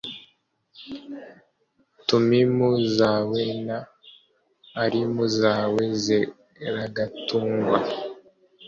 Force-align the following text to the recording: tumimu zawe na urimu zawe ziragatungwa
tumimu 2.07 2.69
zawe 2.97 3.41
na 3.67 3.77
urimu 4.83 5.23
zawe 5.39 5.83
ziragatungwa 6.03 7.77